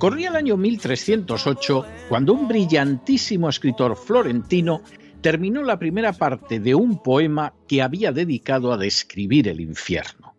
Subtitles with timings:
[0.00, 4.80] Corría el año 1308 cuando un brillantísimo escritor florentino
[5.20, 10.34] terminó la primera parte de un poema que había dedicado a describir el infierno.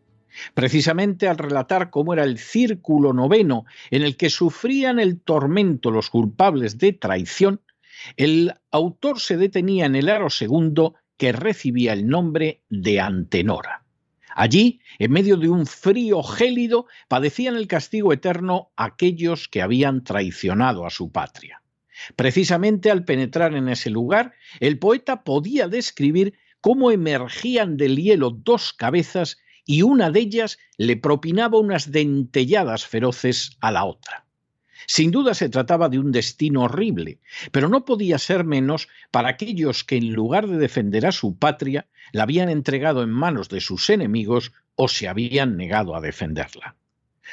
[0.56, 6.10] Precisamente al relatar cómo era el círculo noveno en el que sufrían el tormento los
[6.10, 7.62] culpables de traición,
[8.18, 13.81] el autor se detenía en el aro segundo que recibía el nombre de Antenora.
[14.36, 20.86] Allí, en medio de un frío gélido, padecían el castigo eterno aquellos que habían traicionado
[20.86, 21.62] a su patria.
[22.16, 28.74] Precisamente al penetrar en ese lugar, el poeta podía describir cómo emergían del hielo dos
[28.74, 34.26] cabezas y una de ellas le propinaba unas dentelladas feroces a la otra.
[34.88, 37.20] Sin duda se trataba de un destino horrible,
[37.52, 41.88] pero no podía ser menos para aquellos que en lugar de defender a su patria,
[42.12, 46.76] la habían entregado en manos de sus enemigos o se habían negado a defenderla.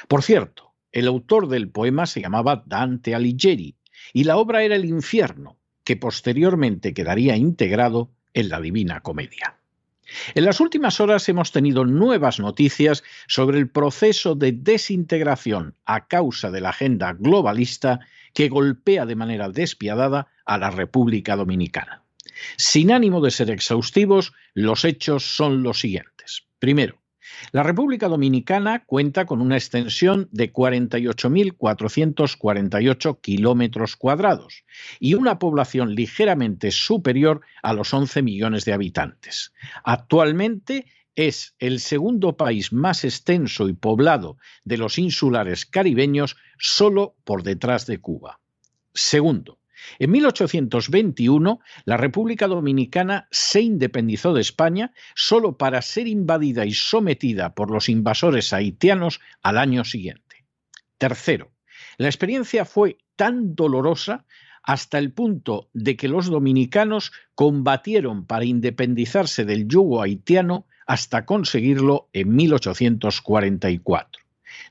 [0.06, 3.76] Por cierto, el autor del poema se llamaba Dante Alighieri,
[4.12, 9.57] y la obra era el infierno, que posteriormente quedaría integrado en la Divina Comedia.
[10.34, 16.50] En las últimas horas hemos tenido nuevas noticias sobre el proceso de desintegración a causa
[16.50, 18.00] de la agenda globalista
[18.34, 22.02] que golpea de manera despiadada a la República Dominicana.
[22.56, 26.44] Sin ánimo de ser exhaustivos, los hechos son los siguientes.
[26.58, 27.00] Primero,
[27.52, 34.64] la República Dominicana cuenta con una extensión de 48.448 kilómetros cuadrados
[35.00, 39.52] y una población ligeramente superior a los 11 millones de habitantes.
[39.84, 47.42] Actualmente es el segundo país más extenso y poblado de los insulares caribeños solo por
[47.42, 48.38] detrás de Cuba.
[48.94, 49.57] Segundo,
[49.98, 57.54] en 1821, la República Dominicana se independizó de España solo para ser invadida y sometida
[57.54, 60.44] por los invasores haitianos al año siguiente.
[60.98, 61.52] Tercero,
[61.96, 64.24] la experiencia fue tan dolorosa
[64.62, 72.08] hasta el punto de que los dominicanos combatieron para independizarse del yugo haitiano hasta conseguirlo
[72.12, 74.17] en 1844.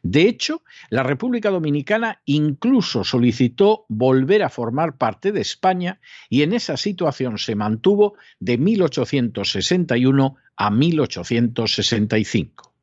[0.04, 6.54] De hecho, la República Dominicana incluso solicitó volver a formar parte de España y en
[6.54, 12.74] esa situación se mantuvo de 1861 a 1865.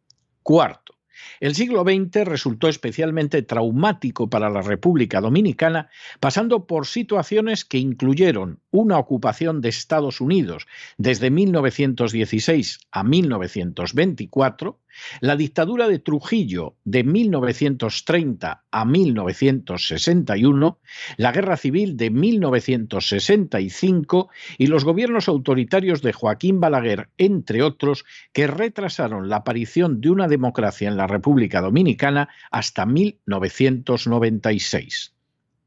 [0.42, 0.94] Cuarto,
[1.40, 8.60] el siglo XX resultó especialmente traumático para la República Dominicana, pasando por situaciones que incluyeron
[8.70, 14.78] una ocupación de Estados Unidos desde 1916 a 1924,
[15.20, 20.78] la dictadura de Trujillo de 1930 a 1961,
[21.16, 28.46] la guerra civil de 1965 y los gobiernos autoritarios de Joaquín Balaguer, entre otros, que
[28.46, 35.12] retrasaron la aparición de una democracia en la República Dominicana hasta 1996.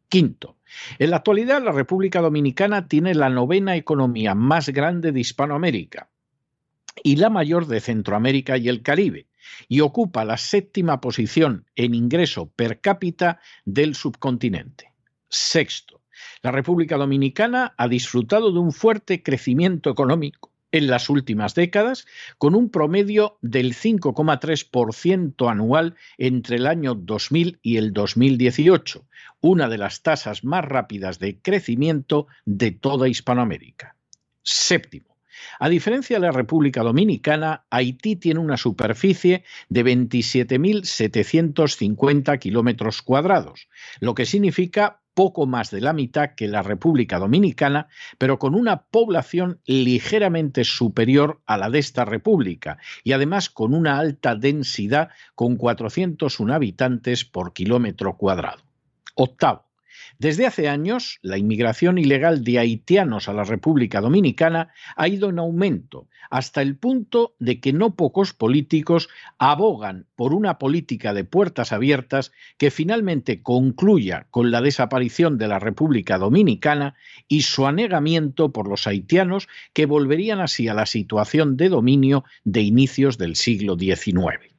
[0.10, 0.58] Quinto,
[1.00, 6.10] en la actualidad la República Dominicana tiene la novena economía más grande de Hispanoamérica
[7.04, 9.28] y la mayor de Centroamérica y el Caribe,
[9.68, 14.92] y ocupa la séptima posición en ingreso per cápita del subcontinente.
[15.30, 16.02] Sexto,
[16.42, 22.06] la República Dominicana ha disfrutado de un fuerte crecimiento económico en las últimas décadas,
[22.38, 29.06] con un promedio del 5,3% anual entre el año 2000 y el 2018,
[29.42, 33.96] una de las tasas más rápidas de crecimiento de toda Hispanoamérica.
[34.44, 35.07] Séptimo,
[35.60, 43.68] a diferencia de la República Dominicana, Haití tiene una superficie de 27.750 kilómetros cuadrados,
[44.00, 47.88] lo que significa poco más de la mitad que la República Dominicana,
[48.20, 53.98] pero con una población ligeramente superior a la de esta república y además con una
[53.98, 58.62] alta densidad con 401 habitantes por kilómetro cuadrado.
[59.16, 59.67] Octavo.
[60.20, 65.40] Desde hace años, la inmigración ilegal de haitianos a la República Dominicana ha ido en
[65.40, 71.72] aumento, hasta el punto de que no pocos políticos abogan por una política de puertas
[71.72, 76.96] abiertas que finalmente concluya con la desaparición de la República Dominicana
[77.28, 82.62] y su anegamiento por los haitianos que volverían así a la situación de dominio de
[82.62, 84.54] inicios del siglo XIX.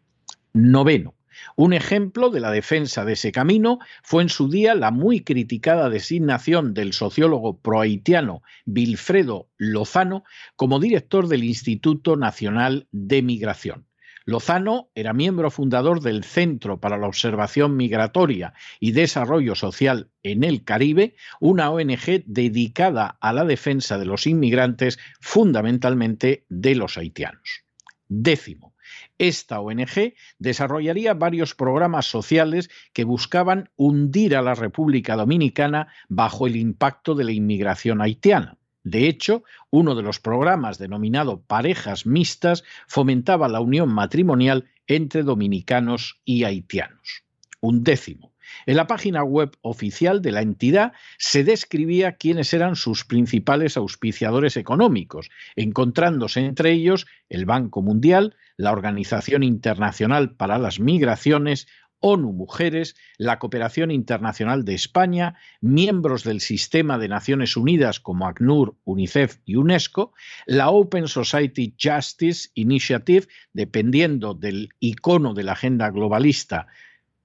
[0.52, 1.17] Noveno.
[1.56, 5.90] Un ejemplo de la defensa de ese camino fue en su día la muy criticada
[5.90, 10.24] designación del sociólogo prohaitiano Wilfredo Lozano
[10.56, 13.88] como director del Instituto Nacional de Migración.
[14.28, 20.64] Lozano era miembro fundador del Centro para la Observación Migratoria y Desarrollo Social en el
[20.64, 27.64] Caribe, una ONG dedicada a la defensa de los inmigrantes, fundamentalmente de los haitianos.
[28.06, 28.74] Décimo,
[29.18, 36.56] esta ONG desarrollaría varios programas sociales que buscaban hundir a la República Dominicana bajo el
[36.56, 38.58] impacto de la inmigración haitiana.
[38.84, 46.20] De hecho, uno de los programas denominado Parejas Mixtas fomentaba la unión matrimonial entre dominicanos
[46.24, 47.24] y haitianos.
[47.60, 48.32] Un décimo.
[48.66, 54.56] En la página web oficial de la entidad se describía quiénes eran sus principales auspiciadores
[54.56, 61.66] económicos, encontrándose entre ellos el Banco Mundial, la Organización Internacional para las Migraciones,
[62.00, 68.76] ONU Mujeres, la Cooperación Internacional de España, miembros del Sistema de Naciones Unidas como ACNUR,
[68.84, 70.12] UNICEF y UNESCO,
[70.46, 76.68] la Open Society Justice Initiative, dependiendo del icono de la agenda globalista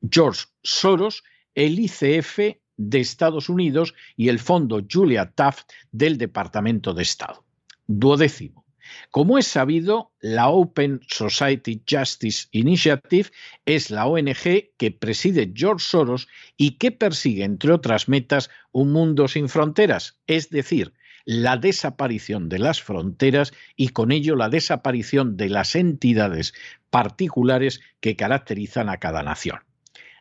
[0.10, 1.24] George Soros,
[1.56, 7.46] el ICF de Estados Unidos y el Fondo Julia Taft del Departamento de Estado.
[7.88, 8.64] Duodécimo.
[9.12, 13.30] Como es sabido, la Open Society Justice Initiative
[13.66, 19.28] es la ONG que preside George Soros y que persigue, entre otras metas, un mundo
[19.28, 20.94] sin fronteras, es decir,
[21.26, 26.54] la desaparición de las fronteras y con ello la desaparición de las entidades
[26.90, 29.60] particulares que caracterizan a cada nación.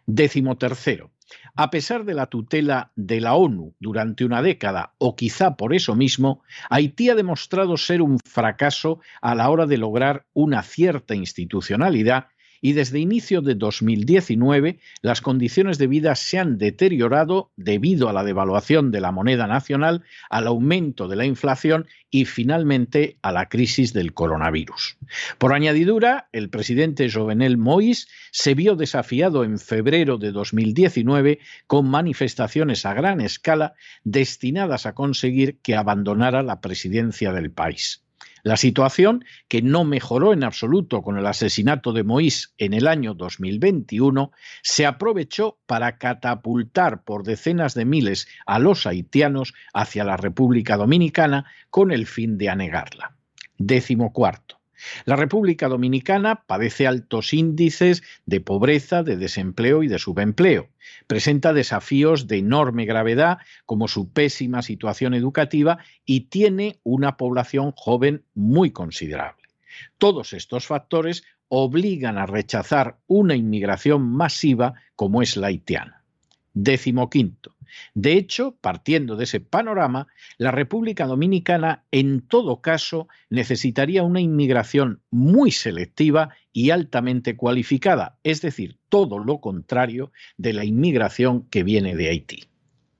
[0.06, 1.11] Décimo tercero.
[1.54, 5.94] A pesar de la tutela de la ONU durante una década, o quizá por eso
[5.94, 12.26] mismo, Haití ha demostrado ser un fracaso a la hora de lograr una cierta institucionalidad
[12.62, 18.25] y desde inicio de 2019 las condiciones de vida se han deteriorado debido a la
[18.25, 23.92] devaluación de la moneda nacional, al aumento de la inflación y finalmente a la crisis
[23.92, 24.97] del coronavirus.
[25.38, 32.87] Por añadidura, el presidente Jovenel Moïse se vio desafiado en febrero de 2019 con manifestaciones
[32.87, 38.01] a gran escala destinadas a conseguir que abandonara la presidencia del país.
[38.42, 43.14] La situación, que no mejoró en absoluto con el asesinato de Moïse en el año
[43.14, 44.32] 2021,
[44.62, 51.46] se aprovechó para catapultar por decenas de miles a los haitianos hacia la República Dominicana
[51.70, 53.16] con el fin de anegarla.
[53.58, 54.62] Décimo cuarto.
[55.05, 60.69] La República Dominicana padece altos índices de pobreza, de desempleo y de subempleo.
[61.07, 68.25] Presenta desafíos de enorme gravedad como su pésima situación educativa y tiene una población joven
[68.35, 69.43] muy considerable.
[69.99, 76.03] Todos estos factores obligan a rechazar una inmigración masiva como es la haitiana.
[76.55, 77.55] Décimo quinto.
[77.95, 85.02] De hecho, partiendo de ese panorama, la República Dominicana en todo caso necesitaría una inmigración
[85.11, 91.97] muy selectiva y altamente cualificada, es decir, todo lo contrario de la inmigración que viene
[91.97, 92.45] de Haití.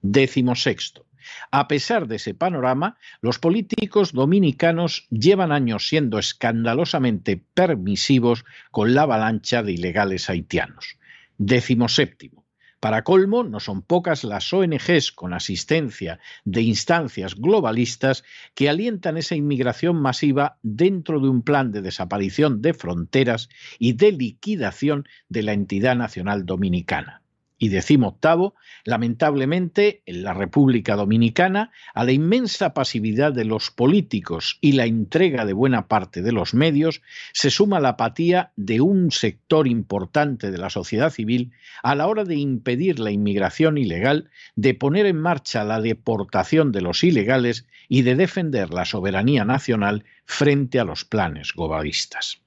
[0.01, 1.07] Décimo sexto.
[1.51, 9.03] A pesar de ese panorama, los políticos dominicanos llevan años siendo escandalosamente permisivos con la
[9.03, 10.99] avalancha de ilegales haitianos.
[11.39, 12.42] Décimo séptimo.
[12.83, 18.25] Para colmo, no son pocas las ONGs con asistencia de instancias globalistas
[18.57, 24.11] que alientan esa inmigración masiva dentro de un plan de desaparición de fronteras y de
[24.11, 27.22] liquidación de la entidad nacional dominicana.
[27.63, 34.73] Y decimoctavo, lamentablemente, en la República Dominicana, a la inmensa pasividad de los políticos y
[34.73, 37.03] la entrega de buena parte de los medios,
[37.33, 41.53] se suma la apatía de un sector importante de la sociedad civil
[41.85, 46.81] a la hora de impedir la inmigración ilegal, de poner en marcha la deportación de
[46.81, 52.42] los ilegales y de defender la soberanía nacional frente a los planes globalistas.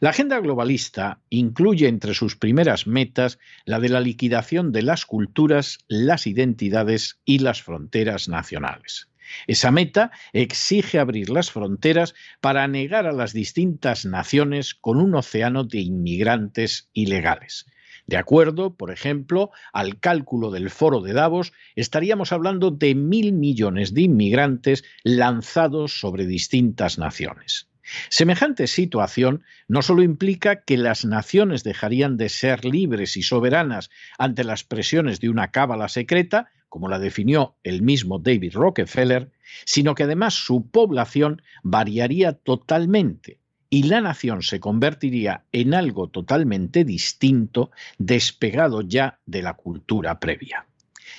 [0.00, 5.78] La agenda globalista incluye entre sus primeras metas la de la liquidación de las culturas,
[5.88, 9.08] las identidades y las fronteras nacionales.
[9.46, 15.64] Esa meta exige abrir las fronteras para negar a las distintas naciones con un océano
[15.64, 17.66] de inmigrantes ilegales.
[18.06, 23.94] De acuerdo, por ejemplo, al cálculo del foro de Davos, estaríamos hablando de mil millones
[23.94, 27.68] de inmigrantes lanzados sobre distintas naciones.
[28.08, 34.44] Semejante situación no solo implica que las naciones dejarían de ser libres y soberanas ante
[34.44, 39.30] las presiones de una cábala secreta, como la definió el mismo David Rockefeller,
[39.64, 43.38] sino que además su población variaría totalmente
[43.70, 50.66] y la nación se convertiría en algo totalmente distinto, despegado ya de la cultura previa.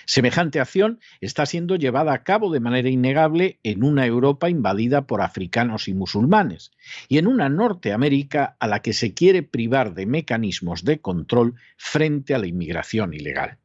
[0.05, 5.21] Semejante acción está siendo llevada a cabo de manera innegable en una Europa invadida por
[5.21, 6.71] africanos y musulmanes
[7.07, 12.35] y en una Norteamérica a la que se quiere privar de mecanismos de control frente
[12.35, 13.57] a la inmigración ilegal.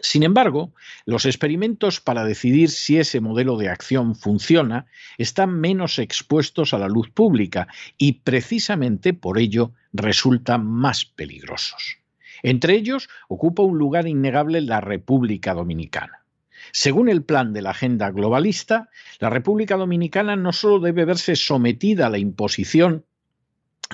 [0.00, 0.74] Sin embargo,
[1.06, 6.88] los experimentos para decidir si ese modelo de acción funciona están menos expuestos a la
[6.88, 7.66] luz pública
[7.96, 11.98] y precisamente por ello resultan más peligrosos.
[12.46, 16.22] Entre ellos ocupa un lugar innegable la República Dominicana.
[16.70, 18.88] Según el plan de la agenda globalista,
[19.18, 23.04] la República Dominicana no solo debe verse sometida a la imposición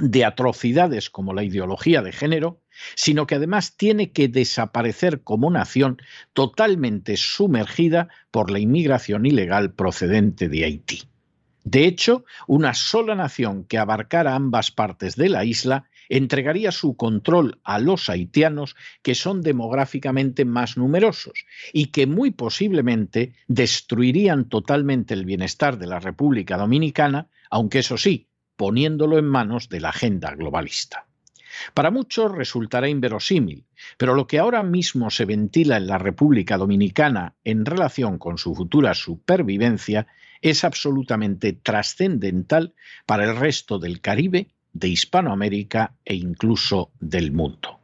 [0.03, 2.61] de atrocidades como la ideología de género,
[2.95, 6.03] sino que además tiene que desaparecer como nación
[6.35, 11.05] totalmente sumergida por la inmigración ilegal procedente de Haití.
[11.65, 17.59] De hecho, una sola nación que abarcara ambas partes de la isla entregaría su control
[17.65, 25.25] a los haitianos que son demográficamente más numerosos y que muy posiblemente destruirían totalmente el
[25.25, 31.07] bienestar de la República Dominicana, aunque eso sí, poniéndolo en manos de la agenda globalista.
[31.73, 33.65] Para muchos resultará inverosímil,
[33.97, 38.55] pero lo que ahora mismo se ventila en la República Dominicana en relación con su
[38.55, 40.07] futura supervivencia
[40.43, 42.75] es absolutamente trascendental
[43.07, 47.81] para el resto del Caribe, de Hispanoamérica e incluso del mundo.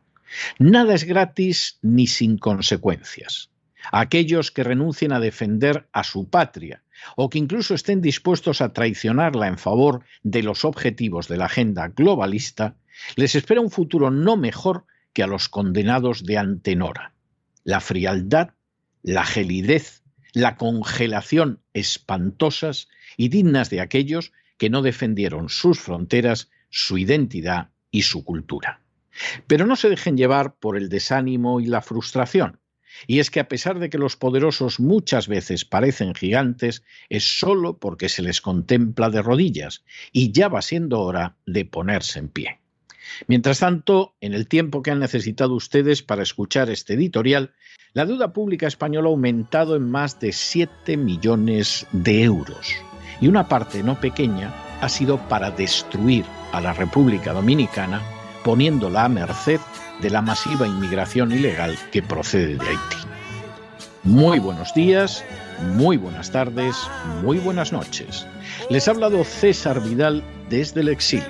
[0.58, 3.50] Nada es gratis ni sin consecuencias.
[3.92, 6.82] Aquellos que renuncien a defender a su patria
[7.16, 11.88] o que incluso estén dispuestos a traicionarla en favor de los objetivos de la agenda
[11.88, 12.76] globalista,
[13.16, 17.12] les espera un futuro no mejor que a los condenados de Antenora.
[17.64, 18.50] La frialdad,
[19.02, 20.02] la gelidez,
[20.32, 28.02] la congelación espantosas y dignas de aquellos que no defendieron sus fronteras, su identidad y
[28.02, 28.80] su cultura.
[29.46, 32.60] Pero no se dejen llevar por el desánimo y la frustración.
[33.06, 37.78] Y es que a pesar de que los poderosos muchas veces parecen gigantes, es solo
[37.78, 42.60] porque se les contempla de rodillas, y ya va siendo hora de ponerse en pie.
[43.26, 47.52] Mientras tanto, en el tiempo que han necesitado ustedes para escuchar este editorial,
[47.92, 52.74] la deuda pública española ha aumentado en más de 7 millones de euros.
[53.20, 58.02] Y una parte no pequeña ha sido para destruir a la República Dominicana,
[58.44, 59.60] poniéndola a merced
[60.00, 62.96] de la masiva inmigración ilegal que procede de Haití.
[64.04, 65.24] Muy buenos días,
[65.74, 66.76] muy buenas tardes,
[67.22, 68.26] muy buenas noches.
[68.70, 71.26] Les ha hablado César Vidal desde el exilio.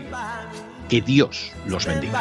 [0.88, 2.20] Que Dios los bendiga.